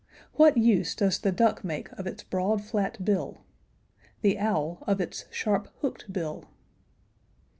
What 0.33 0.57
use 0.57 0.95
does 0.95 1.19
the 1.19 1.31
duck 1.31 1.63
make 1.63 1.91
of 1.91 2.07
its 2.07 2.23
broad 2.23 2.63
flat 2.63 3.05
bill? 3.05 3.45
The 4.23 4.39
owl, 4.39 4.83
of 4.87 4.99
its 4.99 5.25
sharp 5.29 5.67
hooked 5.81 6.11
bill? 6.11 6.45